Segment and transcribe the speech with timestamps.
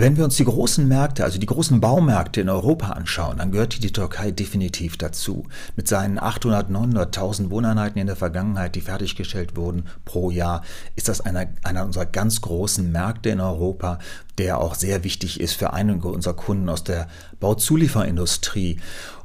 [0.00, 3.82] Wenn wir uns die großen Märkte, also die großen Baumärkte in Europa anschauen, dann gehört
[3.82, 5.46] die Türkei definitiv dazu.
[5.76, 10.62] Mit seinen 800, 900.000 Wohneinheiten in der Vergangenheit, die fertiggestellt wurden pro Jahr,
[10.96, 13.98] ist das einer, einer unserer ganz großen Märkte in Europa,
[14.38, 17.06] der auch sehr wichtig ist für einige unserer Kunden aus der
[17.38, 18.80] Bauzulieferindustrie.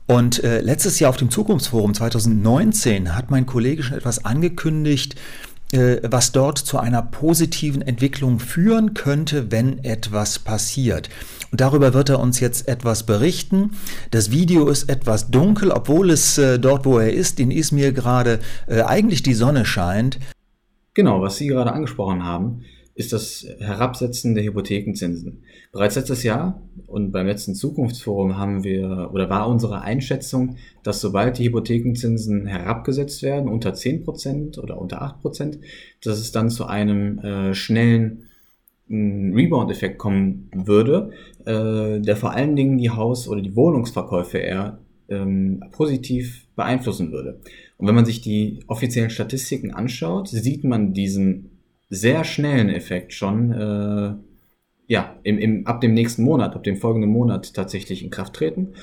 [0.08, 5.16] Und äh, letztes Jahr auf dem Zukunftsforum 2019 hat mein Kollege schon etwas angekündigt,
[5.72, 11.10] was dort zu einer positiven Entwicklung führen könnte, wenn etwas passiert.
[11.52, 13.72] Und darüber wird er uns jetzt etwas berichten.
[14.12, 18.40] Das Video ist etwas dunkel, obwohl es äh, dort, wo er ist, in Izmir gerade
[18.68, 20.20] äh, eigentlich die Sonne scheint.
[20.94, 22.64] Genau, was Sie gerade angesprochen haben,
[22.96, 25.44] ist das Herabsetzen der Hypothekenzinsen.
[25.74, 31.38] Bereits letztes Jahr und beim letzten Zukunftsforum haben wir oder war unsere Einschätzung, dass sobald
[31.38, 35.60] die Hypothekenzinsen herabgesetzt werden unter 10% oder unter 8%,
[36.04, 38.28] dass es dann zu einem äh, schnellen
[38.88, 41.12] mm, Rebound-Effekt kommen würde,
[41.46, 47.42] äh, der vor allen Dingen die Haus- oder die Wohnungsverkäufe eher ähm, positiv beeinflussen würde.
[47.78, 51.55] Und wenn man sich die offiziellen Statistiken anschaut, sieht man diesen
[51.96, 54.14] sehr schnellen Effekt schon äh,
[54.88, 58.74] ja, im, im, ab dem nächsten Monat, ab dem folgenden Monat tatsächlich in Kraft treten.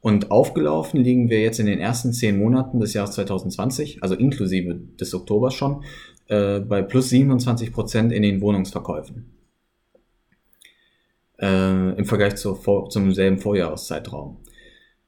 [0.00, 4.80] Und aufgelaufen liegen wir jetzt in den ersten zehn Monaten des Jahres 2020, also inklusive
[4.98, 5.84] des Oktobers schon,
[6.26, 9.30] äh, bei plus 27 Prozent in den Wohnungsverkäufen.
[11.40, 14.38] Äh, Im Vergleich zur, zum selben Vorjahreszeitraum.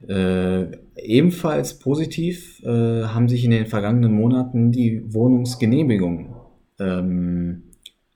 [0.09, 6.34] Äh, ebenfalls positiv äh, haben sich in den vergangenen Monaten die Wohnungsgenehmigungen
[6.79, 7.65] ähm,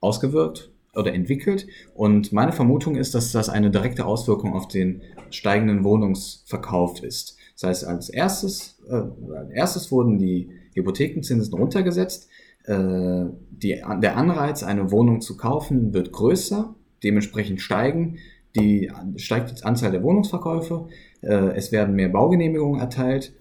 [0.00, 1.66] ausgewirkt oder entwickelt.
[1.94, 7.36] Und meine Vermutung ist, dass das eine direkte Auswirkung auf den steigenden Wohnungsverkauf ist.
[7.54, 9.02] Das heißt, als erstes, äh,
[9.34, 12.28] als erstes wurden die Hypothekenzinsen runtergesetzt.
[12.64, 16.74] Äh, die, der Anreiz, eine Wohnung zu kaufen, wird größer.
[17.02, 18.18] Dementsprechend steigen
[18.56, 20.88] die, steigt die Anzahl der Wohnungsverkäufe.
[21.22, 23.32] Äh, es werden mehr Baugenehmigungen erteilt.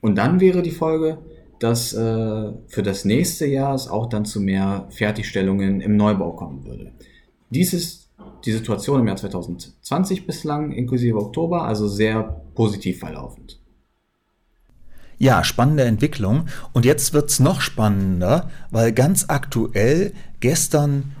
[0.00, 1.18] Und dann wäre die Folge,
[1.64, 6.66] dass äh, für das nächste Jahr es auch dann zu mehr Fertigstellungen im Neubau kommen
[6.66, 6.92] würde.
[7.48, 8.10] Dies ist
[8.44, 13.60] die Situation im Jahr 2020 bislang, inklusive Oktober, also sehr positiv verlaufend.
[15.16, 16.48] Ja, spannende Entwicklung.
[16.74, 21.12] Und jetzt wird es noch spannender, weil ganz aktuell gestern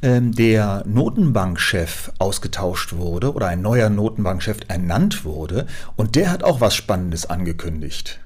[0.00, 5.66] ähm, der Notenbankchef ausgetauscht wurde oder ein neuer Notenbankchef ernannt wurde.
[5.94, 8.20] Und der hat auch was Spannendes angekündigt.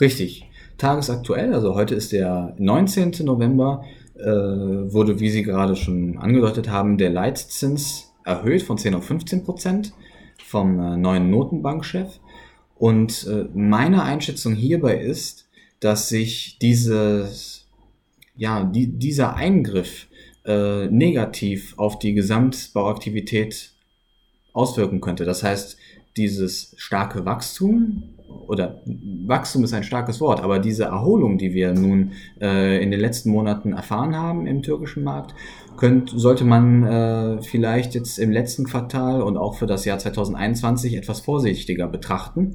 [0.00, 0.48] Richtig
[0.78, 3.24] tagesaktuell, also heute ist der 19.
[3.24, 3.84] November,
[4.16, 9.44] äh, wurde, wie Sie gerade schon angedeutet haben, der Leitzins erhöht von 10 auf 15
[9.44, 9.92] Prozent
[10.44, 12.20] vom äh, neuen Notenbankchef.
[12.76, 15.48] Und äh, meine Einschätzung hierbei ist,
[15.80, 17.66] dass sich dieses,
[18.36, 20.06] ja, die, dieser Eingriff
[20.44, 23.72] äh, negativ auf die Gesamtbauaktivität
[24.52, 25.24] auswirken könnte.
[25.24, 25.76] Das heißt,
[26.16, 28.14] dieses starke Wachstum
[28.48, 28.80] oder
[29.26, 33.30] Wachstum ist ein starkes Wort, aber diese Erholung, die wir nun äh, in den letzten
[33.30, 35.34] Monaten erfahren haben im türkischen Markt,
[35.76, 40.94] könnt, sollte man äh, vielleicht jetzt im letzten Quartal und auch für das Jahr 2021
[40.94, 42.54] etwas vorsichtiger betrachten.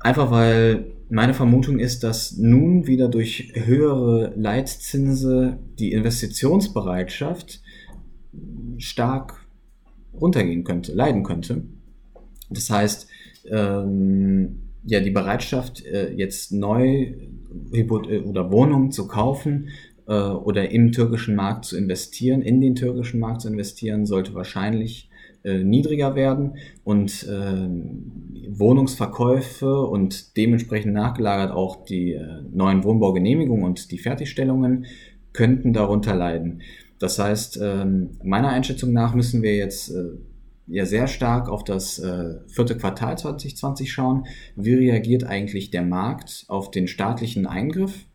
[0.00, 7.60] Einfach weil meine Vermutung ist, dass nun wieder durch höhere Leitzinse die Investitionsbereitschaft
[8.78, 9.46] stark
[10.18, 11.64] runtergehen könnte, leiden könnte.
[12.50, 13.08] Das heißt,
[13.50, 17.14] ähm, ja, die Bereitschaft, äh, jetzt neu
[17.72, 19.68] äh, oder Wohnungen zu kaufen
[20.06, 25.08] äh, oder im türkischen Markt zu investieren, in den türkischen Markt zu investieren, sollte wahrscheinlich
[25.42, 27.68] äh, niedriger werden und äh,
[28.48, 34.86] Wohnungsverkäufe und dementsprechend nachgelagert auch die äh, neuen Wohnbaugenehmigungen und die Fertigstellungen
[35.32, 36.60] könnten darunter leiden.
[36.98, 39.94] Das heißt, ähm, meiner Einschätzung nach müssen wir jetzt
[40.66, 44.26] ja sehr stark auf das äh, vierte Quartal 2020 schauen.
[44.56, 48.06] Wie reagiert eigentlich der Markt auf den staatlichen Eingriff,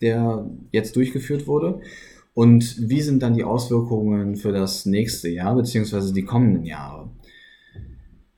[0.00, 1.80] der jetzt durchgeführt wurde?
[2.32, 7.10] Und wie sind dann die Auswirkungen für das nächste Jahr beziehungsweise die kommenden Jahre?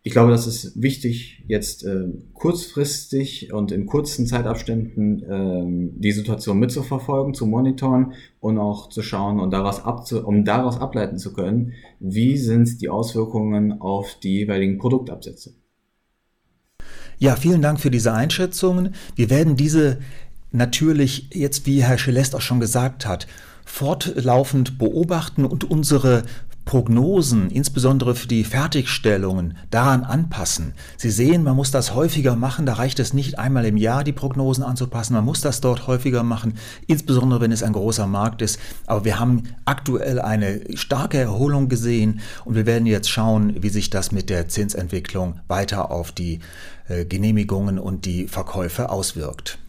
[0.07, 6.61] Ich glaube, das ist wichtig, jetzt äh, kurzfristig und in kurzen Zeitabständen äh, die Situation
[6.61, 11.73] mitzuverfolgen, zu monitoren und auch zu schauen und daraus abzu um daraus ableiten zu können,
[11.99, 15.55] wie sind die Auswirkungen auf die jeweiligen Produktabsätze.
[17.19, 18.95] Ja, vielen Dank für diese Einschätzungen.
[19.17, 19.99] Wir werden diese
[20.53, 23.27] natürlich jetzt, wie Herr Celeste auch schon gesagt hat,
[23.65, 26.23] fortlaufend beobachten und unsere
[26.67, 30.75] Prognosen, insbesondere für die Fertigstellungen, daran anpassen.
[30.97, 32.67] Sie sehen, man muss das häufiger machen.
[32.67, 35.15] Da reicht es nicht einmal im Jahr, die Prognosen anzupassen.
[35.15, 36.55] Man muss das dort häufiger machen,
[36.89, 38.59] insbesondere wenn es ein großer Markt ist.
[38.85, 43.89] Aber wir haben aktuell eine starke Erholung gesehen und wir werden jetzt schauen, wie sich
[43.89, 46.41] das mit der Zinsentwicklung weiter auf die
[46.89, 49.61] äh, Genehmigungen und die Verkäufe auswirkt.